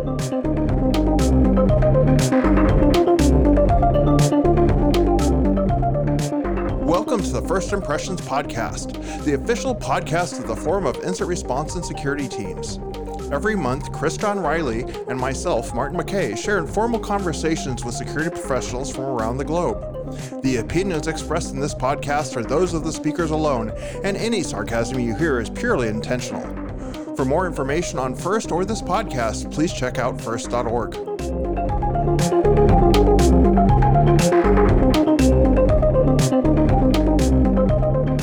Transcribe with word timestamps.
Welcome 0.00 0.16
to 7.22 7.32
the 7.32 7.44
First 7.46 7.74
Impressions 7.74 8.22
Podcast, 8.22 9.24
the 9.24 9.34
official 9.34 9.74
podcast 9.74 10.38
of 10.38 10.46
the 10.46 10.56
Forum 10.56 10.86
of 10.86 10.96
Incident 11.04 11.28
Response 11.28 11.74
and 11.74 11.84
Security 11.84 12.28
Teams. 12.28 12.78
Every 13.30 13.54
month, 13.54 13.92
Chris 13.92 14.16
John 14.16 14.40
Riley 14.40 14.86
and 15.08 15.20
myself, 15.20 15.74
Martin 15.74 15.98
McKeay, 15.98 16.38
share 16.38 16.56
informal 16.56 16.98
conversations 16.98 17.84
with 17.84 17.94
security 17.94 18.30
professionals 18.30 18.90
from 18.90 19.04
around 19.04 19.36
the 19.36 19.44
globe. 19.44 19.82
The 20.42 20.56
opinions 20.56 21.08
expressed 21.08 21.52
in 21.52 21.60
this 21.60 21.74
podcast 21.74 22.38
are 22.38 22.42
those 22.42 22.72
of 22.72 22.84
the 22.84 22.92
speakers 22.92 23.32
alone, 23.32 23.70
and 24.02 24.16
any 24.16 24.42
sarcasm 24.42 24.98
you 24.98 25.14
hear 25.14 25.40
is 25.40 25.50
purely 25.50 25.88
intentional. 25.88 26.59
For 27.20 27.26
more 27.26 27.46
information 27.46 27.98
on 27.98 28.14
FIRST 28.14 28.50
or 28.50 28.64
this 28.64 28.80
podcast, 28.80 29.52
please 29.52 29.74
check 29.74 29.98
out 29.98 30.18
first.org. 30.18 30.94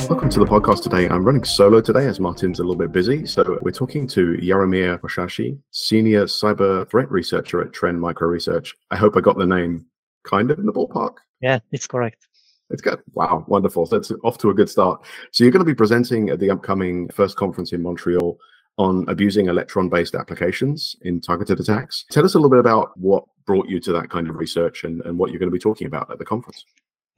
Welcome 0.08 0.30
to 0.30 0.40
the 0.40 0.46
podcast 0.46 0.82
today. 0.82 1.08
I'm 1.08 1.24
running 1.24 1.44
solo 1.44 1.80
today 1.80 2.08
as 2.08 2.18
Martin's 2.18 2.58
a 2.58 2.64
little 2.64 2.74
bit 2.74 2.90
busy. 2.90 3.24
So 3.24 3.60
we're 3.62 3.70
talking 3.70 4.08
to 4.08 4.32
Jaromir 4.38 4.98
Horejsi, 4.98 5.56
Senior 5.70 6.24
Cyber 6.24 6.90
Threat 6.90 7.08
Researcher 7.08 7.62
at 7.62 7.72
Trend 7.72 8.00
Micro 8.00 8.26
Research. 8.26 8.74
I 8.90 8.96
hope 8.96 9.16
I 9.16 9.20
got 9.20 9.38
the 9.38 9.46
name 9.46 9.86
kind 10.24 10.50
of 10.50 10.58
in 10.58 10.66
the 10.66 10.72
ballpark. 10.72 11.18
Yeah, 11.40 11.60
it's 11.70 11.86
correct. 11.86 12.26
It's 12.70 12.82
good. 12.82 13.00
Wow, 13.12 13.44
wonderful. 13.46 13.86
So 13.86 13.96
That's 13.96 14.10
off 14.24 14.38
to 14.38 14.50
a 14.50 14.54
good 14.54 14.68
start. 14.68 15.06
So 15.30 15.44
you're 15.44 15.52
going 15.52 15.64
to 15.64 15.70
be 15.70 15.76
presenting 15.76 16.30
at 16.30 16.40
the 16.40 16.50
upcoming 16.50 17.08
first 17.10 17.36
conference 17.36 17.72
in 17.72 17.80
Montreal 17.80 18.36
on 18.78 19.04
abusing 19.08 19.48
electron-based 19.48 20.14
applications 20.14 20.96
in 21.02 21.20
targeted 21.20 21.60
attacks. 21.60 22.04
Tell 22.10 22.24
us 22.24 22.34
a 22.34 22.38
little 22.38 22.50
bit 22.50 22.60
about 22.60 22.96
what 22.96 23.24
brought 23.44 23.68
you 23.68 23.80
to 23.80 23.92
that 23.92 24.08
kind 24.10 24.28
of 24.28 24.36
research 24.36 24.84
and, 24.84 25.02
and 25.02 25.18
what 25.18 25.30
you're 25.30 25.40
going 25.40 25.50
to 25.50 25.54
be 25.54 25.58
talking 25.58 25.86
about 25.86 26.10
at 26.10 26.18
the 26.18 26.24
conference. 26.24 26.64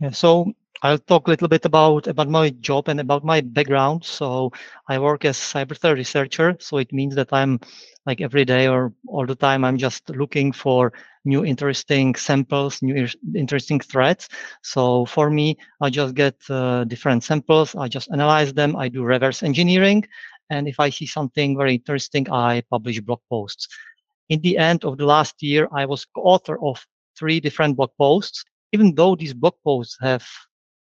Yeah, 0.01 0.11
so 0.11 0.53
I'll 0.83 0.99
talk 0.99 1.27
a 1.27 1.31
little 1.31 1.49
bit 1.49 1.67
about 1.67 2.07
about 2.07 2.29
my 2.29 2.51
job 2.51 2.89
and 2.89 3.01
about 3.01 3.23
my 3.23 3.43
background. 3.43 4.05
So 4.05 4.53
I 4.89 4.99
work 4.99 5.27
as 5.27 5.37
cyber 5.37 5.77
threat 5.77 5.97
researcher. 5.97 6.57
So 6.59 6.79
it 6.79 6.93
means 6.93 7.15
that 7.17 7.29
I'm 7.33 7.61
like 8.07 8.23
every 8.23 8.47
day 8.47 8.67
or 8.67 8.95
all 9.07 9.27
the 9.27 9.35
time 9.35 9.63
I'm 9.63 9.77
just 9.77 10.09
looking 10.09 10.53
for 10.53 10.95
new 11.27 11.45
interesting 11.45 12.15
samples, 12.15 12.81
new 12.81 13.07
interesting 13.35 13.81
threats. 13.81 14.29
So 14.63 15.05
for 15.05 15.29
me, 15.29 15.59
I 15.83 15.91
just 15.91 16.15
get 16.15 16.37
uh, 16.49 16.85
different 16.85 17.25
samples. 17.25 17.75
I 17.75 17.89
just 17.89 18.11
analyze 18.11 18.55
them. 18.55 18.75
I 18.77 18.89
do 18.89 19.03
reverse 19.03 19.43
engineering, 19.43 20.07
and 20.51 20.69
if 20.69 20.79
I 20.81 20.91
see 20.91 21.07
something 21.07 21.57
very 21.57 21.77
interesting, 21.77 22.31
I 22.31 22.63
publish 22.71 23.01
blog 23.01 23.21
posts. 23.31 23.69
In 24.29 24.41
the 24.41 24.59
end 24.59 24.85
of 24.85 24.99
the 24.99 25.07
last 25.07 25.43
year, 25.43 25.69
I 25.73 25.87
was 25.87 26.05
co-author 26.05 26.59
of 26.63 26.85
three 27.19 27.41
different 27.41 27.77
blog 27.77 27.91
posts. 27.99 28.45
Even 28.73 28.95
though 28.95 29.17
these 29.17 29.35
blog 29.35 29.55
posts 29.65 29.97
have 30.01 30.27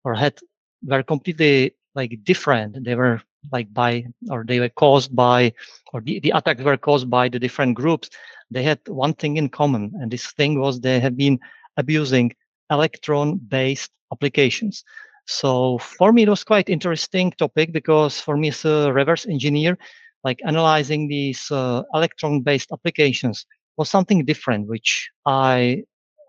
or 0.03 0.16
had 0.16 0.39
were 0.83 1.03
completely 1.03 1.75
like 1.95 2.23
different. 2.23 2.83
They 2.83 2.95
were 2.95 3.22
like 3.52 3.73
by 3.73 4.05
or 4.30 4.44
they 4.44 4.59
were 4.59 4.69
caused 4.69 5.16
by 5.16 5.53
or 5.94 6.02
the, 6.02 6.19
the 6.19 6.31
attacks 6.31 6.61
were 6.61 6.77
caused 6.77 7.09
by 7.09 7.29
the 7.29 7.39
different 7.39 7.75
groups. 7.75 8.09
They 8.52 8.63
had 8.63 8.79
one 8.88 9.13
thing 9.13 9.38
in 9.38 9.50
common, 9.50 9.91
and 10.00 10.11
this 10.11 10.31
thing 10.33 10.59
was 10.59 10.79
they 10.79 11.00
have 11.00 11.17
been 11.17 11.39
abusing 11.77 12.35
electron-based 12.72 13.91
applications. 14.11 14.83
So 15.25 15.79
for 15.79 16.13
me, 16.13 16.23
it 16.23 16.29
was 16.29 16.43
quite 16.43 16.69
interesting 16.69 17.31
topic 17.31 17.71
because 17.71 18.19
for 18.19 18.37
me 18.37 18.49
as 18.49 18.63
a 18.65 18.91
reverse 18.93 19.25
engineer, 19.25 19.77
like 20.23 20.39
analyzing 20.45 21.07
these 21.07 21.49
uh, 21.51 21.83
electron-based 21.93 22.71
applications 22.71 23.45
was 23.77 23.89
something 23.89 24.23
different, 24.25 24.67
which 24.67 25.09
I 25.25 25.83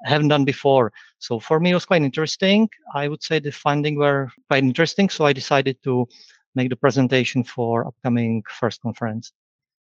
haven't 0.05 0.29
done 0.29 0.45
before. 0.45 0.93
So 1.19 1.41
for 1.41 1.61
me, 1.61 1.71
it 1.71 1.75
was 1.75 1.87
quite 1.87 2.03
interesting. 2.03 2.69
I 2.95 3.09
would 3.09 3.23
say 3.23 3.39
the 3.39 3.53
findings 3.53 3.99
were 3.99 4.29
quite 4.49 4.65
interesting. 4.65 5.09
So 5.09 5.25
I 5.25 5.33
decided 5.33 5.83
to 5.85 6.07
make 6.55 6.71
the 6.71 6.77
presentation 6.77 7.45
for 7.45 7.87
upcoming 7.87 8.43
first 8.49 8.81
conference. 8.83 9.33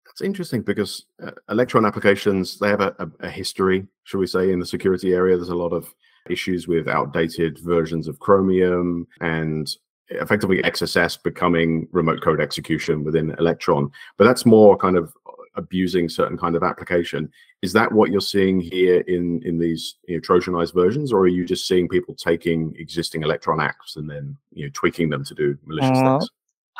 That's 0.07 0.21
interesting 0.21 0.63
because 0.63 1.07
uh, 1.25 1.33
electron 1.49 1.87
applications 1.87 2.59
they 2.59 2.69
have 2.69 2.81
a, 2.81 2.95
a, 2.99 3.27
a 3.27 3.31
history, 3.31 3.87
shall 4.05 4.21
we 4.21 4.27
say, 4.27 4.53
in 4.53 4.61
the 4.61 4.67
security 4.67 5.13
area. 5.13 5.37
There's 5.37 5.49
a 5.49 5.55
lot 5.55 5.73
of 5.73 5.93
issues 6.31 6.67
with 6.67 6.89
outdated 6.89 7.59
versions 7.59 8.09
of 8.09 8.19
Chromium 8.19 9.07
and 9.21 9.69
effectively 10.09 10.63
XSS 10.63 11.23
becoming 11.23 11.89
remote 11.93 12.23
code 12.23 12.41
execution 12.41 13.05
within 13.05 13.35
Electron. 13.39 13.91
But 14.19 14.25
that's 14.25 14.47
more 14.47 14.77
kind 14.77 14.97
of 14.97 15.13
abusing 15.57 16.09
certain 16.09 16.37
kind 16.37 16.57
of 16.57 16.63
application. 16.63 17.31
Is 17.63 17.73
that 17.73 17.93
what 17.93 18.11
you're 18.11 18.21
seeing 18.21 18.61
here 18.61 19.01
in 19.01 19.43
in 19.45 19.59
these 19.59 19.97
you 20.07 20.17
know, 20.17 20.21
Trojanized 20.21 20.75
versions, 20.75 21.13
or 21.13 21.21
are 21.21 21.29
you 21.29 21.45
just 21.45 21.67
seeing 21.67 21.89
people 21.89 22.15
taking 22.15 22.75
existing 22.79 23.23
Electron 23.23 23.59
apps 23.59 23.97
and 23.97 24.09
then 24.09 24.37
you 24.53 24.67
know 24.67 24.71
tweaking 24.75 25.09
them 25.11 25.25
to 25.25 25.35
do 25.35 25.57
malicious 25.65 25.99
uh, 25.99 26.19
things? 26.19 26.31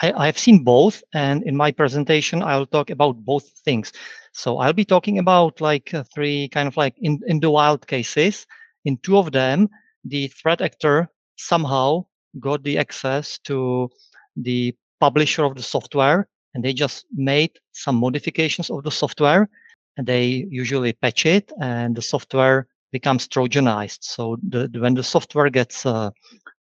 I, 0.03 0.27
have 0.27 0.39
seen 0.39 0.65
both, 0.65 1.05
and 1.13 1.45
in 1.45 1.57
my 1.57 1.71
presentation, 1.71 2.43
I'll 2.43 2.67
talk 2.67 2.91
about 2.91 3.25
both 3.25 3.49
things. 3.65 3.93
So 4.33 4.59
I'll 4.59 4.73
be 4.73 4.85
talking 4.85 5.19
about 5.19 5.61
like 5.61 5.95
uh, 5.95 6.03
three 6.13 6.49
kind 6.49 6.67
of 6.67 6.77
like 6.77 6.95
in, 6.99 7.21
in 7.29 7.39
the 7.39 7.51
wild 7.51 7.87
cases. 7.87 8.47
In 8.85 8.97
two 8.99 9.19
of 9.19 9.33
them, 9.33 9.69
the 10.05 10.29
threat 10.29 10.61
actor 10.61 11.09
somehow 11.37 12.07
got 12.41 12.63
the 12.63 12.79
access 12.79 13.39
to 13.41 13.91
the 14.37 14.75
publisher 15.01 15.45
of 15.45 15.55
the 15.55 15.63
software 15.63 16.29
and 16.55 16.65
they 16.65 16.73
just 16.73 17.07
made 17.13 17.51
some 17.73 17.97
modifications 17.97 18.71
of 18.71 18.83
the 18.85 18.91
software 18.91 19.49
and 19.97 20.07
they 20.07 20.47
usually 20.51 20.93
patch 20.93 21.27
it 21.27 21.53
and 21.61 21.97
the 21.97 22.03
software 22.03 22.67
becomes 22.93 23.29
trojanized. 23.29 23.99
So 24.03 24.37
the, 24.49 24.71
when 24.79 24.95
the 24.95 25.03
software 25.03 25.51
gets 25.51 25.85
uh, 25.87 26.11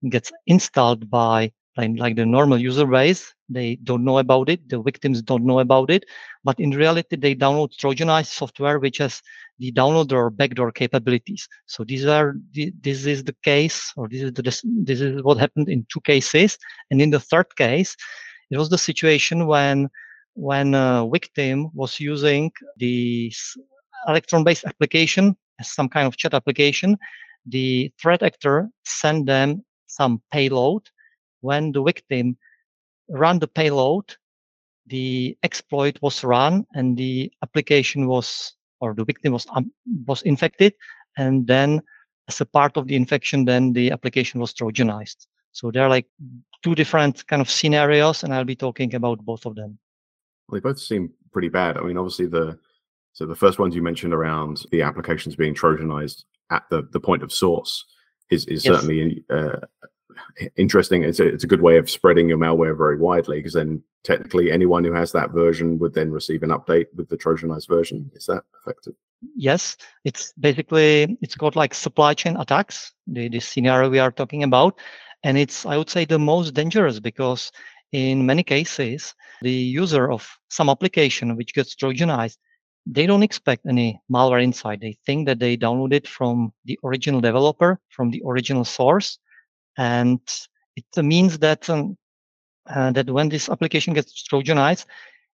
gets 0.09 0.31
installed 0.47 1.09
by 1.09 1.51
like, 1.77 1.91
like 1.97 2.15
the 2.15 2.25
normal 2.25 2.57
user 2.57 2.85
base 2.85 3.33
they 3.49 3.75
don't 3.83 4.03
know 4.03 4.17
about 4.19 4.49
it 4.49 4.67
the 4.69 4.81
victims 4.81 5.21
don't 5.21 5.45
know 5.45 5.59
about 5.59 5.89
it 5.89 6.05
but 6.43 6.59
in 6.59 6.71
reality 6.71 7.15
they 7.15 7.35
download 7.35 7.75
trojanized 7.77 8.27
software 8.27 8.79
which 8.79 8.97
has 8.97 9.21
the 9.59 9.71
downloader 9.71 10.13
or 10.13 10.29
backdoor 10.29 10.71
capabilities 10.71 11.47
so 11.65 11.83
these 11.83 12.05
are 12.05 12.35
this 12.53 13.05
is 13.05 13.23
the 13.23 13.35
case 13.43 13.93
or 13.95 14.07
this 14.09 14.21
is 14.21 14.33
the 14.33 14.41
this 14.83 15.01
is 15.01 15.23
what 15.23 15.37
happened 15.37 15.69
in 15.69 15.85
two 15.91 16.01
cases 16.01 16.57
and 16.89 17.01
in 17.01 17.09
the 17.09 17.19
third 17.19 17.55
case 17.55 17.95
it 18.49 18.57
was 18.57 18.69
the 18.69 18.77
situation 18.77 19.47
when 19.47 19.89
when 20.33 20.73
a 20.73 21.07
victim 21.11 21.69
was 21.73 21.99
using 21.99 22.51
the 22.77 23.31
electron-based 24.07 24.65
application 24.65 25.35
as 25.59 25.71
some 25.71 25.89
kind 25.89 26.07
of 26.07 26.17
chat 26.17 26.33
application. 26.33 26.97
The 27.45 27.91
threat 28.01 28.23
actor 28.23 28.69
sent 28.85 29.25
them 29.25 29.63
some 29.87 30.21
payload. 30.31 30.83
When 31.41 31.71
the 31.71 31.83
victim 31.83 32.37
ran 33.09 33.39
the 33.39 33.47
payload, 33.47 34.15
the 34.87 35.37
exploit 35.43 35.99
was 36.01 36.23
run 36.23 36.65
and 36.73 36.97
the 36.97 37.31
application 37.43 38.07
was 38.07 38.53
or 38.79 38.93
the 38.93 39.05
victim 39.05 39.33
was 39.33 39.45
um, 39.55 39.71
was 40.07 40.23
infected 40.23 40.73
and 41.17 41.45
then 41.45 41.81
as 42.27 42.41
a 42.41 42.45
part 42.45 42.77
of 42.77 42.87
the 42.87 42.95
infection 42.95 43.45
then 43.45 43.73
the 43.73 43.91
application 43.91 44.39
was 44.39 44.53
trojanized 44.53 45.27
so 45.51 45.71
there 45.71 45.83
are 45.83 45.89
like 45.89 46.07
two 46.61 46.75
different 46.75 47.25
kind 47.27 47.41
of 47.41 47.49
scenarios, 47.49 48.23
and 48.23 48.33
I'll 48.33 48.45
be 48.45 48.55
talking 48.55 48.93
about 48.95 49.23
both 49.25 49.45
of 49.45 49.55
them. 49.55 49.77
Well, 50.47 50.59
they 50.59 50.63
both 50.63 50.79
seem 50.79 51.11
pretty 51.31 51.49
bad. 51.49 51.77
I 51.77 51.81
mean, 51.81 51.97
obviously 51.97 52.27
the 52.27 52.57
so 53.13 53.25
the 53.25 53.35
first 53.35 53.59
ones 53.59 53.75
you 53.75 53.81
mentioned 53.81 54.13
around 54.13 54.65
the 54.71 54.81
applications 54.81 55.35
being 55.35 55.55
trojanized 55.55 56.23
at 56.49 56.63
the 56.69 56.87
the 56.91 56.99
point 56.99 57.23
of 57.23 57.31
source 57.31 57.85
is 58.29 58.45
is 58.45 58.63
yes. 58.63 58.73
certainly 58.73 59.23
uh, 59.29 59.59
interesting. 60.55 61.03
It's 61.03 61.19
a, 61.19 61.27
it's 61.27 61.43
a 61.43 61.47
good 61.47 61.61
way 61.61 61.77
of 61.77 61.89
spreading 61.89 62.29
your 62.29 62.37
malware 62.37 62.77
very 62.77 62.97
widely 62.97 63.39
because 63.39 63.53
then 63.53 63.83
technically 64.03 64.51
anyone 64.51 64.83
who 64.83 64.93
has 64.93 65.11
that 65.11 65.31
version 65.31 65.77
would 65.79 65.93
then 65.93 66.11
receive 66.11 66.43
an 66.43 66.49
update 66.49 66.87
with 66.95 67.09
the 67.09 67.17
trojanized 67.17 67.67
version. 67.67 68.09
Is 68.15 68.25
that 68.25 68.43
effective? 68.59 68.93
Yes, 69.35 69.77
it's 70.03 70.33
basically 70.39 71.17
it's 71.21 71.35
called 71.35 71.55
like 71.55 71.73
supply 71.73 72.13
chain 72.13 72.37
attacks. 72.37 72.93
The, 73.07 73.29
the 73.29 73.39
scenario 73.39 73.89
we 73.89 73.99
are 73.99 74.11
talking 74.11 74.43
about, 74.43 74.79
and 75.23 75.37
it's, 75.37 75.65
I 75.65 75.77
would 75.77 75.89
say, 75.89 76.05
the 76.05 76.17
most 76.19 76.53
dangerous 76.53 76.99
because 76.99 77.51
in 77.91 78.25
many 78.25 78.43
cases, 78.43 79.13
the 79.41 79.51
user 79.51 80.11
of 80.11 80.27
some 80.49 80.69
application 80.69 81.35
which 81.35 81.53
gets 81.53 81.75
Trojanized, 81.75 82.37
they 82.85 83.05
don't 83.05 83.23
expect 83.23 83.65
any 83.67 84.01
malware 84.11 84.43
inside. 84.43 84.81
They 84.81 84.97
think 85.05 85.27
that 85.27 85.39
they 85.39 85.57
download 85.57 85.93
it 85.93 86.07
from 86.07 86.53
the 86.65 86.79
original 86.83 87.21
developer, 87.21 87.79
from 87.89 88.09
the 88.09 88.23
original 88.25 88.65
source. 88.65 89.19
And 89.77 90.19
it 90.75 91.03
means 91.03 91.39
that, 91.39 91.69
um, 91.69 91.97
uh, 92.69 92.91
that 92.91 93.09
when 93.09 93.29
this 93.29 93.49
application 93.49 93.93
gets 93.93 94.23
Trojanized, 94.27 94.85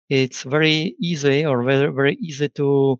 it's 0.08 0.42
very 0.42 0.94
easy 1.00 1.44
or 1.44 1.62
very, 1.62 1.92
very 1.92 2.14
easy 2.16 2.48
to 2.50 2.98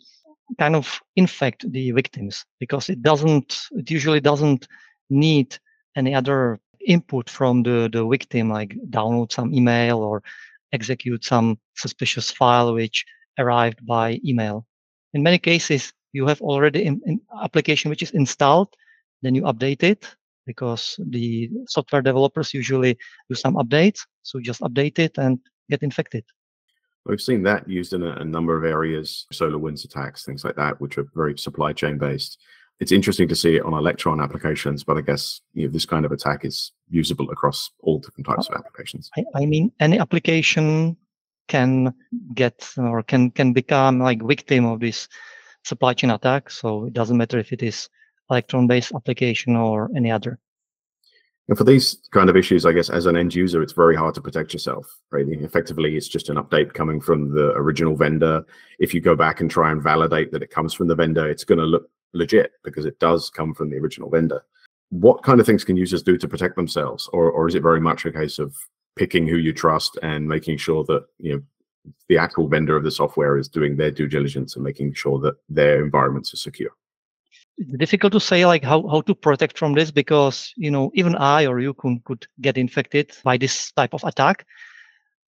kind 0.59 0.77
of 0.77 1.01
infect 1.17 1.71
the 1.73 1.91
victims 1.91 2.45
because 2.61 2.89
it 2.89 3.03
doesn't, 3.03 3.69
it 3.73 3.91
usually 3.91 4.21
doesn't 4.21 4.67
need 5.11 5.57
any 5.97 6.15
other 6.15 6.61
input 6.87 7.29
from 7.29 7.63
the, 7.63 7.89
the 7.93 8.07
victim, 8.07 8.51
like 8.51 8.77
download 8.91 9.33
some 9.33 9.53
email 9.53 9.99
or 9.99 10.23
execute 10.73 11.25
some 11.25 11.59
suspicious 11.75 12.31
file 12.31 12.75
which 12.75 13.05
arrived 13.39 13.85
by 13.87 14.21
email. 14.25 14.67
in 15.15 15.23
many 15.23 15.39
cases, 15.39 15.93
you 16.13 16.27
have 16.27 16.41
already 16.41 16.87
an 16.87 17.21
application 17.43 17.91
which 17.91 18.03
is 18.03 18.11
installed, 18.13 18.69
then 19.23 19.35
you 19.35 19.43
update 19.43 19.83
it 19.83 20.17
because 20.47 20.99
the 20.99 21.51
software 21.67 22.03
developers 22.03 22.55
usually 22.55 22.97
do 23.29 23.35
some 23.35 23.55
updates. 23.57 24.01
So 24.23 24.41
just 24.41 24.61
update 24.61 24.99
it 24.99 25.19
and 25.19 25.39
get 25.69 25.83
infected. 25.83 26.25
We've 27.05 27.21
seen 27.21 27.43
that 27.45 27.69
used 27.69 27.93
in 27.93 28.03
a, 28.03 28.13
a 28.17 28.25
number 28.25 28.57
of 28.57 28.65
areas, 28.65 29.27
SolarWinds 29.33 29.85
attacks, 29.85 30.25
things 30.25 30.45
like 30.45 30.57
that, 30.57 30.81
which 30.81 30.99
are 30.99 31.07
very 31.15 31.39
supply 31.39 31.73
chain 31.73 31.99
based. 31.99 32.39
It's 32.81 32.93
interesting 32.93 33.29
to 33.29 33.37
see 33.37 33.57
it 33.57 33.63
on 33.63 33.73
Electron 33.73 34.21
applications, 34.21 34.85
but 34.85 34.99
I 34.99 35.01
guess 35.01 35.41
you 35.55 35.67
know, 35.67 35.73
this 35.73 35.87
kind 35.87 36.05
of 36.05 36.13
attack 36.13 36.45
is 36.45 36.73
usable 36.91 37.31
across 37.31 37.71
all 37.81 38.01
different 38.01 38.27
types 38.27 38.49
of 38.49 38.55
uh, 38.55 38.59
applications. 38.59 39.11
I, 39.17 39.25
I 39.35 39.47
mean, 39.47 39.73
any 39.81 39.99
application 39.99 40.97
can 41.49 41.95
get 42.35 42.69
or 42.77 43.03
can 43.03 43.31
can 43.31 43.53
become 43.53 44.01
like 44.01 44.21
victim 44.23 44.67
of 44.67 44.81
this 44.81 45.09
supply 45.65 45.95
chain 45.95 46.11
attack. 46.11 46.51
So 46.51 46.87
it 46.87 46.93
doesn't 46.93 47.17
matter 47.17 47.39
if 47.39 47.53
it 47.53 47.63
is 47.63 47.89
Electron 48.31 48.67
based 48.67 48.93
application 48.95 49.57
or 49.57 49.91
any 49.97 50.11
other. 50.11 50.39
And 51.49 51.57
for 51.57 51.65
these 51.65 51.99
kind 52.11 52.29
of 52.29 52.37
issues, 52.37 52.67
I 52.67 52.73
guess 52.73 52.91
as 52.91 53.07
an 53.07 53.17
end 53.17 53.35
user, 53.35 53.63
it's 53.63 53.73
very 53.73 53.95
hard 53.95 54.15
to 54.15 54.21
protect 54.21 54.53
yourself, 54.53 54.99
right? 55.13 55.25
Effectively, 55.29 55.97
it's 55.97 56.09
just 56.09 56.29
an 56.29 56.37
update 56.37 56.75
coming 56.75 57.01
from 57.01 57.33
the 57.33 57.53
original 57.53 57.97
vendor. 57.97 58.45
If 58.81 58.93
you 58.93 59.01
go 59.01 59.15
back 59.15 59.41
and 59.41 59.49
try 59.49 59.71
and 59.71 59.81
validate 59.81 60.33
that 60.33 60.43
it 60.43 60.51
comes 60.51 60.75
from 60.75 60.89
the 60.89 60.97
vendor, 60.97 61.29
it's 61.29 61.45
going 61.45 61.61
to 61.61 61.65
look 61.65 61.89
legit 62.15 62.53
because 62.65 62.85
it 62.85 62.99
does 62.99 63.31
come 63.31 63.55
from 63.55 63.71
the 63.71 63.77
original 63.77 64.11
vendor. 64.11 64.43
What 64.91 65.23
kind 65.23 65.39
of 65.39 65.47
things 65.47 65.65
can 65.65 65.77
users 65.77 66.03
do 66.03 66.17
to 66.19 66.29
protect 66.29 66.57
themselves? 66.57 67.09
Or, 67.13 67.31
or 67.31 67.47
is 67.47 67.55
it 67.55 67.63
very 67.63 67.81
much 67.81 68.05
a 68.07 68.13
case 68.13 68.41
of 68.41 68.57
picking 68.97 69.29
who 69.29 69.37
you 69.37 69.53
trust 69.53 69.99
and 70.03 70.29
making 70.29 70.57
sure 70.57 70.83
that, 70.85 71.05
you 71.19 71.35
know, 71.35 71.43
the 72.09 72.19
actual 72.19 72.49
vendor 72.49 72.77
of 72.77 72.83
the 72.83 72.91
software 72.91 73.39
is 73.39 73.49
doing 73.49 73.77
their 73.77 73.93
due 73.93 74.09
diligence 74.09 74.57
and 74.57 74.65
making 74.65 74.95
sure 74.95 75.21
that 75.21 75.37
their 75.49 75.85
environments 75.85 76.35
are 76.35 76.39
secure? 76.39 76.71
Difficult 77.79 78.13
to 78.13 78.21
say 78.21 78.45
like 78.45 78.63
how, 78.63 78.87
how 78.89 79.01
to 79.03 79.15
protect 79.15 79.59
from 79.59 79.73
this 79.73 79.91
because 79.91 80.53
you 80.57 80.71
know 80.71 80.91
even 80.95 81.17
i 81.17 81.47
or 81.47 81.61
you 81.61 81.73
could, 81.75 82.05
could 82.05 82.27
get 82.41 82.59
infected 82.59 83.13
by 83.25 83.37
this 83.37 83.73
type 83.73 83.95
of 83.95 84.05
attack. 84.05 84.47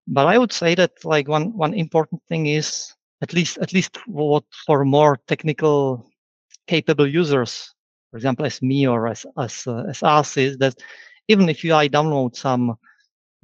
But 0.08 0.28
i 0.28 0.38
would 0.38 0.52
say 0.52 0.76
that 0.76 0.92
like 1.04 1.28
one 1.28 1.56
one 1.58 1.74
important 1.74 2.22
thing 2.30 2.48
is 2.48 2.94
at 3.22 3.34
least 3.34 3.58
at 3.60 3.74
least 3.74 3.98
what 4.08 4.44
for 4.66 4.86
more 4.86 5.20
technical 5.28 6.10
capable 6.68 7.08
users 7.08 7.74
for 8.12 8.18
example 8.18 8.46
as 8.46 8.62
me 8.62 8.88
or 8.88 9.08
as 9.08 9.26
as, 9.38 9.66
uh, 9.68 9.84
as 9.90 10.04
us 10.04 10.38
is 10.38 10.58
that 10.58 10.76
even 11.28 11.50
if 11.50 11.64
you 11.64 11.74
i 11.74 11.88
download 11.88 12.36
some 12.36 12.78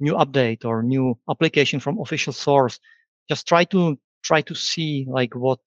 new 0.00 0.14
update 0.14 0.64
or 0.64 0.82
new 0.82 1.16
application 1.30 1.80
from 1.80 2.00
official 2.00 2.32
source 2.32 2.78
just 3.28 3.46
try 3.48 3.64
to 3.64 3.98
try 4.22 4.40
to 4.42 4.54
see 4.54 5.06
like 5.08 5.34
what 5.34 5.60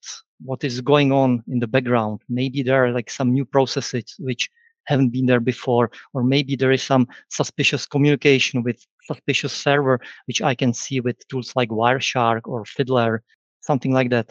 what 0.44 0.64
is 0.64 0.80
going 0.80 1.12
on 1.12 1.42
in 1.48 1.58
the 1.58 1.66
background. 1.66 2.20
Maybe 2.28 2.62
there 2.62 2.84
are 2.84 2.92
like 2.92 3.10
some 3.10 3.32
new 3.32 3.44
processes 3.44 4.14
which 4.18 4.48
haven't 4.84 5.10
been 5.10 5.26
there 5.26 5.40
before, 5.40 5.90
or 6.14 6.22
maybe 6.22 6.56
there 6.56 6.72
is 6.72 6.82
some 6.82 7.06
suspicious 7.30 7.86
communication 7.86 8.62
with 8.62 8.84
suspicious 9.06 9.52
server, 9.52 10.00
which 10.26 10.40
I 10.42 10.54
can 10.54 10.72
see 10.72 11.00
with 11.00 11.16
tools 11.28 11.52
like 11.54 11.68
Wireshark 11.68 12.42
or 12.44 12.64
Fiddler, 12.64 13.22
something 13.60 13.92
like 13.92 14.10
that. 14.10 14.28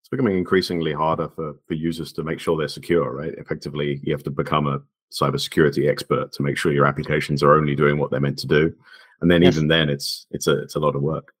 It's 0.00 0.08
becoming 0.10 0.36
increasingly 0.36 0.92
harder 0.92 1.28
for, 1.28 1.54
for 1.66 1.74
users 1.74 2.12
to 2.14 2.24
make 2.24 2.40
sure 2.40 2.58
they're 2.58 2.68
secure, 2.68 3.12
right? 3.12 3.34
Effectively, 3.38 4.00
you 4.02 4.12
have 4.12 4.24
to 4.24 4.30
become 4.30 4.66
a 4.66 4.80
cybersecurity 5.12 5.88
expert 5.88 6.32
to 6.32 6.42
make 6.42 6.56
sure 6.56 6.72
your 6.72 6.86
applications 6.86 7.42
are 7.42 7.54
only 7.54 7.76
doing 7.76 7.98
what 7.98 8.10
they're 8.10 8.20
meant 8.20 8.38
to 8.38 8.46
do. 8.46 8.72
And 9.20 9.30
then 9.30 9.42
yes. 9.42 9.54
even 9.54 9.68
then 9.68 9.90
it's 9.90 10.26
it's 10.30 10.46
a 10.46 10.62
it's 10.62 10.76
a 10.76 10.80
lot 10.80 10.96
of 10.96 11.02
work. 11.02 11.34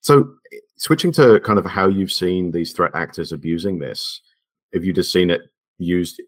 So 0.00 0.34
switching 0.76 1.12
to 1.12 1.40
kind 1.40 1.58
of 1.58 1.64
how 1.64 1.88
you've 1.88 2.12
seen 2.12 2.50
these 2.50 2.72
threat 2.72 2.92
actors 2.94 3.32
abusing 3.32 3.78
this, 3.78 4.20
have 4.72 4.84
you 4.84 4.92
just 4.92 5.12
seen 5.12 5.30
it 5.30 5.42
used 5.78 6.20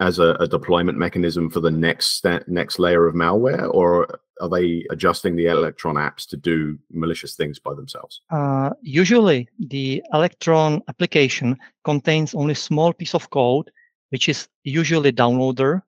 as 0.00 0.18
a, 0.18 0.34
a 0.34 0.46
deployment 0.46 0.96
mechanism 0.96 1.50
for 1.50 1.60
the 1.60 1.70
next 1.70 2.24
next 2.46 2.78
layer 2.78 3.06
of 3.06 3.14
malware, 3.14 3.72
or 3.74 4.20
are 4.40 4.48
they 4.48 4.84
adjusting 4.90 5.34
the 5.34 5.46
Electron 5.46 5.96
apps 5.96 6.26
to 6.28 6.36
do 6.36 6.78
malicious 6.90 7.34
things 7.34 7.58
by 7.58 7.74
themselves? 7.74 8.20
Uh, 8.30 8.70
usually, 8.80 9.48
the 9.58 10.02
Electron 10.12 10.82
application 10.88 11.58
contains 11.84 12.34
only 12.34 12.54
small 12.54 12.92
piece 12.92 13.14
of 13.14 13.28
code, 13.30 13.70
which 14.10 14.28
is 14.28 14.48
usually 14.62 15.12
downloader 15.12 15.82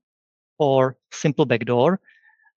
or 0.59 0.97
simple 1.13 1.47
backdoor. 1.47 2.01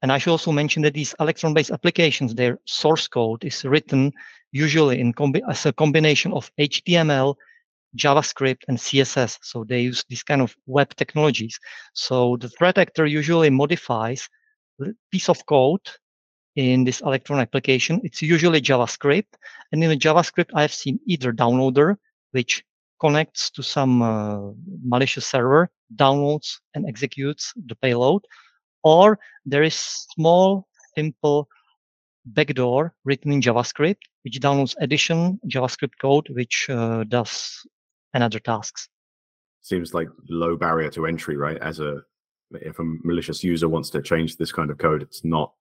And 0.03 0.11
I 0.11 0.17
should 0.17 0.31
also 0.31 0.51
mention 0.51 0.83
that 0.83 0.93
these 0.93 1.15
Electron-based 1.21 1.71
applications, 1.71 2.35
their 2.35 2.59
source 2.65 3.07
code 3.07 3.45
is 3.45 3.63
written 3.63 4.11
usually 4.51 4.99
in 4.99 5.13
as 5.49 5.65
a 5.65 5.71
combination 5.71 6.33
of 6.33 6.51
HTML, 6.59 7.35
JavaScript, 7.95 8.63
and 8.67 8.77
CSS. 8.77 9.39
So 9.41 9.63
they 9.63 9.79
use 9.79 10.03
these 10.09 10.21
kind 10.21 10.41
of 10.41 10.55
web 10.65 10.93
technologies. 10.95 11.57
So 11.93 12.35
the 12.35 12.49
threat 12.49 12.77
actor 12.77 13.05
usually 13.05 13.49
modifies 13.49 14.27
the 14.77 14.93
piece 15.09 15.29
of 15.29 15.45
code 15.45 15.87
in 16.57 16.83
this 16.83 16.99
Electron 16.99 17.39
application. 17.39 18.01
It's 18.03 18.21
usually 18.21 18.59
JavaScript. 18.59 19.31
And 19.71 19.81
in 19.81 19.89
the 19.89 19.97
JavaScript, 19.97 20.51
I've 20.53 20.73
seen 20.73 20.99
either 21.07 21.31
downloader, 21.31 21.95
which 22.31 22.65
connects 22.99 23.49
to 23.51 23.63
some 23.63 24.01
uh, 24.01 24.51
malicious 24.83 25.25
server, 25.25 25.69
downloads 25.95 26.59
and 26.75 26.85
executes 26.89 27.53
the 27.55 27.75
payload, 27.75 28.23
or 28.83 29.19
there 29.45 29.63
is 29.63 29.75
small, 29.75 30.67
simple 30.95 31.47
backdoor 32.25 32.93
written 33.03 33.31
in 33.31 33.41
JavaScript, 33.41 33.97
which 34.23 34.39
downloads 34.39 34.75
addition 34.79 35.39
JavaScript 35.47 35.93
code, 36.01 36.27
which 36.29 36.67
uh, 36.69 37.03
does 37.05 37.65
another 38.13 38.39
tasks. 38.39 38.89
Seems 39.61 39.93
like 39.93 40.07
low 40.29 40.55
barrier 40.55 40.89
to 40.91 41.05
entry, 41.05 41.37
right? 41.37 41.57
As 41.57 41.79
a 41.79 42.01
if 42.51 42.77
a 42.79 42.83
malicious 43.03 43.43
user 43.43 43.67
wants 43.67 43.89
to 43.89 44.01
change 44.01 44.37
this 44.37 44.51
kind 44.51 44.69
of 44.69 44.77
code, 44.77 45.01
it's 45.01 45.23
not 45.23 45.53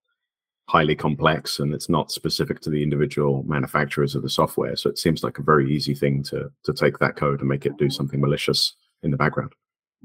highly 0.68 0.94
complex 0.94 1.58
and 1.58 1.74
it's 1.74 1.88
not 1.88 2.12
specific 2.12 2.60
to 2.60 2.70
the 2.70 2.82
individual 2.82 3.42
manufacturers 3.44 4.14
of 4.14 4.22
the 4.22 4.28
software. 4.28 4.76
So 4.76 4.90
it 4.90 4.98
seems 4.98 5.22
like 5.22 5.38
a 5.38 5.42
very 5.42 5.72
easy 5.72 5.94
thing 5.94 6.22
to 6.24 6.50
to 6.64 6.72
take 6.72 6.98
that 6.98 7.16
code 7.16 7.40
and 7.40 7.48
make 7.48 7.66
it 7.66 7.76
do 7.78 7.90
something 7.90 8.20
malicious 8.20 8.74
in 9.02 9.10
the 9.10 9.16
background. 9.16 9.52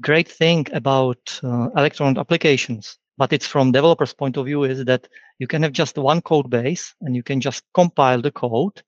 Great 0.00 0.28
thing 0.28 0.66
about 0.72 1.40
uh, 1.42 1.68
Electron 1.76 2.18
applications 2.18 2.98
but 3.18 3.32
it's 3.32 3.46
from 3.46 3.72
developer's 3.72 4.14
point 4.14 4.36
of 4.36 4.46
view 4.46 4.64
is 4.64 4.84
that 4.84 5.08
you 5.38 5.46
can 5.46 5.62
have 5.62 5.72
just 5.72 5.98
one 5.98 6.22
code 6.22 6.48
base 6.48 6.94
and 7.02 7.14
you 7.14 7.22
can 7.22 7.40
just 7.40 7.64
compile 7.74 8.22
the 8.22 8.30
code 8.30 8.80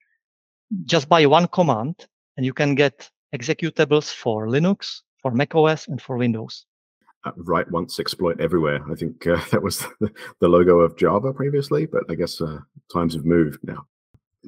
just 0.85 1.09
by 1.09 1.27
one 1.27 1.49
command 1.49 2.07
and 2.37 2.47
you 2.47 2.55
can 2.55 2.75
get 2.75 3.11
executables 3.35 4.15
for 4.15 4.47
linux 4.47 5.01
for 5.21 5.33
macOS 5.33 5.89
and 5.89 6.01
for 6.01 6.17
windows. 6.17 6.65
Uh, 7.25 7.33
write 7.37 7.71
once 7.71 8.01
exploit 8.01 8.41
everywhere. 8.41 8.81
I 8.91 8.95
think 8.95 9.27
uh, 9.27 9.41
that 9.51 9.63
was 9.63 9.85
the 10.01 10.49
logo 10.49 10.79
of 10.79 10.97
java 10.97 11.35
previously 11.35 11.85
but 11.87 12.05
i 12.09 12.15
guess 12.15 12.41
uh, 12.41 12.61
times 12.93 13.15
have 13.15 13.27
moved 13.27 13.59
now. 13.65 13.85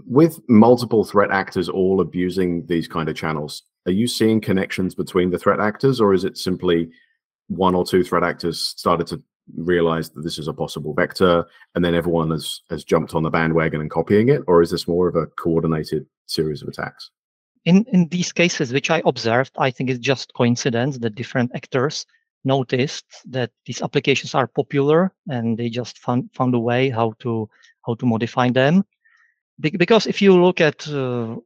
With 0.07 0.41
multiple 0.49 1.05
threat 1.05 1.31
actors 1.31 1.69
all 1.69 2.01
abusing 2.01 2.65
these 2.67 2.87
kind 2.87 3.09
of 3.09 3.17
channels 3.17 3.65
are 3.87 3.93
you 3.93 4.07
seeing 4.07 4.41
connections 4.41 4.95
between 4.95 5.31
the 5.31 5.39
threat 5.39 5.59
actors 5.59 6.01
or 6.01 6.15
is 6.15 6.25
it 6.25 6.39
simply 6.39 6.89
one 7.49 7.75
or 7.75 7.85
two 7.85 8.05
threat 8.05 8.23
actors 8.23 8.61
started 8.61 9.09
to 9.09 9.23
realized 9.57 10.15
that 10.15 10.23
this 10.23 10.39
is 10.39 10.49
a 10.49 10.53
possible 10.53 10.95
vector 10.95 11.45
and 11.75 11.85
then 11.85 11.95
everyone 11.95 12.31
has 12.31 12.61
has 12.71 12.85
jumped 12.85 13.15
on 13.15 13.23
the 13.23 13.31
bandwagon 13.31 13.81
and 13.81 13.91
copying 13.91 14.29
it 14.29 14.43
or 14.47 14.63
is 14.63 14.71
this 14.71 14.89
more 14.89 15.09
of 15.09 15.17
a 15.17 15.27
coordinated 15.27 16.07
series 16.27 16.63
of 16.63 16.69
attacks? 16.69 17.11
In 17.65 17.85
in 17.93 18.09
these 18.09 18.33
cases 18.33 18.73
which 18.73 18.91
i 18.91 19.03
observed 19.05 19.53
i 19.59 19.71
think 19.71 19.91
it's 19.91 19.99
just 19.99 20.35
coincidence 20.35 20.99
that 20.99 21.15
different 21.15 21.51
actors 21.55 22.07
noticed 22.45 23.07
that 23.27 23.51
these 23.67 23.83
applications 23.83 24.35
are 24.35 24.47
popular 24.47 25.13
and 25.29 25.59
they 25.59 25.69
just 25.69 25.99
found 25.99 26.29
found 26.35 26.55
a 26.55 26.59
way 26.59 26.91
how 26.91 27.15
to 27.21 27.49
how 27.87 27.95
to 27.95 28.07
modify 28.07 28.51
them. 28.51 28.85
Be- 29.61 29.77
because 29.77 30.07
if 30.07 30.21
you 30.23 30.41
look 30.43 30.61
at 30.61 30.89
uh, 30.89 31.37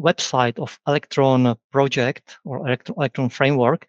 website 0.00 0.58
of 0.58 0.78
electron 0.86 1.56
project 1.70 2.38
or 2.44 2.66
electron 2.96 3.28
framework 3.28 3.86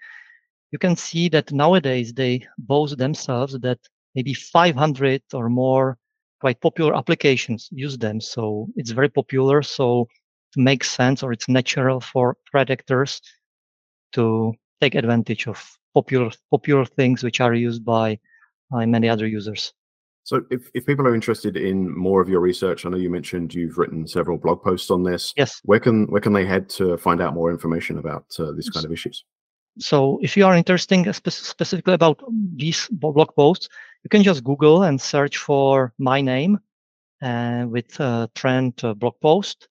you 0.72 0.80
can 0.80 0.96
see 0.96 1.30
that 1.30 1.52
nowadays 1.52 2.14
they 2.14 2.46
boast 2.58 2.98
themselves 2.98 3.58
that 3.60 3.80
maybe 4.16 4.34
500 4.34 5.22
or 5.34 5.50
more 5.50 5.98
quite 6.42 6.60
popular 6.62 6.96
applications 6.96 7.70
use 7.72 7.98
them. 7.98 8.20
So 8.20 8.68
it's 8.76 8.92
very 8.92 9.10
popular. 9.10 9.62
So 9.62 10.08
it 10.56 10.62
makes 10.62 10.90
sense 10.90 11.24
or 11.24 11.32
it's 11.32 11.48
natural 11.48 12.00
for 12.00 12.38
threat 12.50 12.70
actors 12.70 13.22
to 14.14 14.54
take 14.82 14.96
advantage 14.96 15.48
of 15.48 15.64
popular 15.94 16.32
popular 16.52 16.86
things 16.86 17.24
which 17.24 17.40
are 17.40 17.54
used 17.54 17.86
by, 17.86 18.20
by 18.72 18.86
many 18.86 19.08
other 19.10 19.28
users. 19.28 19.74
So 20.24 20.44
if, 20.50 20.70
if 20.74 20.88
people 20.88 21.08
are 21.08 21.14
interested 21.14 21.56
in 21.56 21.96
more 21.96 22.20
of 22.20 22.28
your 22.28 22.40
research, 22.40 22.86
I 22.86 22.90
know 22.90 22.98
you 22.98 23.12
mentioned 23.12 23.54
you've 23.54 23.78
written 23.78 24.08
several 24.08 24.38
blog 24.40 24.64
posts 24.64 24.90
on 24.90 25.04
this. 25.04 25.32
Yes. 25.38 25.62
Where 25.64 25.80
can 25.80 26.08
where 26.08 26.22
can 26.22 26.34
they 26.34 26.46
head 26.46 26.68
to 26.70 26.98
find 26.98 27.22
out 27.22 27.36
more 27.36 27.52
information 27.52 28.00
about 28.00 28.26
uh, 28.40 28.52
these 28.54 28.70
kind 28.70 28.86
of 28.86 28.92
issues? 28.92 29.24
So 29.78 30.20
if 30.22 30.38
you 30.38 30.46
are 30.46 30.56
interested 30.56 31.14
spe- 31.14 31.30
specifically 31.30 31.94
about 31.94 32.24
these 32.56 32.88
blog 32.92 33.36
posts, 33.36 33.70
you 34.04 34.10
can 34.10 34.24
just 34.24 34.44
Google 34.44 34.84
and 34.84 35.00
search 35.00 35.38
for 35.38 35.94
my 35.98 36.22
name 36.22 36.60
uh, 37.22 37.66
with 37.68 38.00
uh, 38.00 38.28
Trend 38.36 38.84
uh, 38.84 38.94
blog 38.94 39.16
post, 39.22 39.68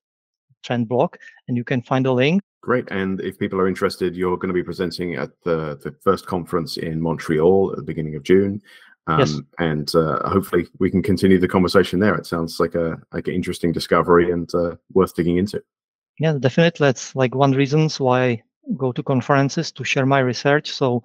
Trend 0.62 0.88
blog, 0.88 1.16
and 1.48 1.56
you 1.56 1.64
can 1.64 1.82
find 1.82 2.06
a 2.06 2.12
link. 2.12 2.42
Great. 2.60 2.90
And 2.90 3.20
if 3.20 3.38
people 3.38 3.60
are 3.60 3.68
interested, 3.68 4.16
you're 4.16 4.36
going 4.36 4.48
to 4.48 4.54
be 4.54 4.62
presenting 4.62 5.16
at 5.16 5.30
the, 5.44 5.78
the 5.82 5.94
first 6.02 6.26
conference 6.26 6.78
in 6.78 7.00
Montreal 7.00 7.72
at 7.72 7.76
the 7.76 7.82
beginning 7.82 8.16
of 8.16 8.22
June. 8.22 8.62
Um, 9.06 9.18
yes. 9.18 9.38
And 9.58 9.94
uh, 9.94 10.26
hopefully 10.28 10.66
we 10.78 10.90
can 10.90 11.02
continue 11.02 11.38
the 11.38 11.48
conversation 11.48 12.00
there. 12.00 12.14
It 12.14 12.26
sounds 12.26 12.58
like 12.58 12.74
a 12.74 12.98
like 13.12 13.28
an 13.28 13.34
interesting 13.34 13.70
discovery 13.70 14.30
and 14.30 14.52
uh, 14.54 14.76
worth 14.94 15.14
digging 15.14 15.36
into. 15.36 15.62
Yeah, 16.18 16.36
definitely. 16.38 16.86
That's 16.86 17.14
like 17.14 17.34
one 17.34 17.52
reasons 17.52 18.00
why 18.00 18.42
go 18.76 18.92
to 18.92 19.02
conferences 19.02 19.72
to 19.72 19.84
share 19.84 20.06
my 20.06 20.20
research. 20.20 20.70
So 20.70 21.02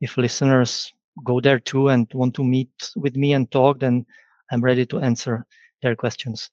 if 0.00 0.16
listeners 0.16 0.92
go 1.24 1.40
there 1.40 1.58
too 1.58 1.88
and 1.88 2.06
want 2.14 2.34
to 2.34 2.44
meet 2.44 2.92
with 2.96 3.16
me 3.16 3.32
and 3.32 3.50
talk, 3.50 3.80
then 3.80 4.06
I'm 4.50 4.60
ready 4.60 4.86
to 4.86 5.00
answer 5.00 5.46
their 5.82 5.96
questions. 5.96 6.50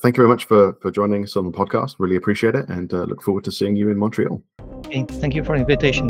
Thank 0.00 0.16
you 0.16 0.22
very 0.22 0.28
much 0.28 0.44
for, 0.44 0.74
for 0.82 0.90
joining 0.90 1.24
us 1.24 1.36
on 1.36 1.44
the 1.44 1.50
podcast. 1.50 1.96
Really 1.98 2.16
appreciate 2.16 2.54
it 2.54 2.68
and 2.68 2.92
uh, 2.92 3.04
look 3.04 3.22
forward 3.22 3.44
to 3.44 3.52
seeing 3.52 3.76
you 3.76 3.90
in 3.90 3.96
Montreal. 3.96 4.42
Okay, 4.86 5.04
thank 5.04 5.34
you 5.34 5.42
for 5.42 5.56
the 5.56 5.62
invitation. 5.62 6.08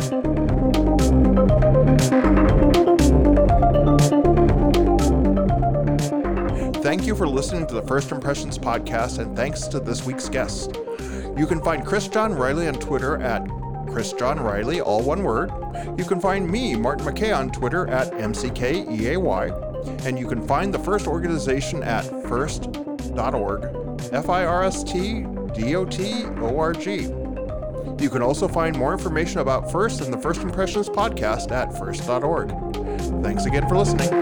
Thank 6.82 7.06
you 7.06 7.16
for 7.16 7.26
listening 7.26 7.66
to 7.66 7.74
the 7.74 7.82
First 7.82 8.12
Impressions 8.12 8.58
podcast, 8.58 9.18
and 9.18 9.36
thanks 9.36 9.66
to 9.68 9.80
this 9.80 10.06
week's 10.06 10.28
guest. 10.28 10.78
You 11.36 11.46
can 11.46 11.60
find 11.60 11.84
Chris 11.84 12.06
John 12.06 12.32
Riley 12.32 12.68
on 12.68 12.74
Twitter 12.74 13.20
at 13.20 13.44
Chris 13.96 14.12
John 14.12 14.38
Riley, 14.38 14.82
all 14.82 15.00
one 15.02 15.22
word. 15.22 15.50
You 15.96 16.04
can 16.04 16.20
find 16.20 16.50
me, 16.50 16.76
Martin 16.76 17.06
McKeay, 17.06 17.34
on 17.34 17.50
Twitter 17.50 17.88
at 17.88 18.12
MCKEAY. 18.12 20.04
And 20.04 20.18
you 20.18 20.28
can 20.28 20.46
find 20.46 20.74
the 20.74 20.78
First 20.78 21.06
organization 21.06 21.82
at 21.82 22.04
first.org, 22.28 23.64
F 24.12 24.28
I 24.28 24.44
R 24.44 24.64
S 24.64 24.84
T 24.84 25.24
D 25.54 25.74
O 25.76 25.86
T 25.86 26.24
O 26.42 26.58
R 26.58 26.74
G. 26.74 27.04
You 27.98 28.10
can 28.10 28.20
also 28.20 28.46
find 28.46 28.76
more 28.76 28.92
information 28.92 29.38
about 29.38 29.72
First 29.72 30.02
and 30.02 30.12
the 30.12 30.18
First 30.18 30.42
Impressions 30.42 30.90
podcast 30.90 31.50
at 31.50 31.78
first.org. 31.78 32.50
Thanks 33.22 33.46
again 33.46 33.66
for 33.66 33.78
listening. 33.78 34.12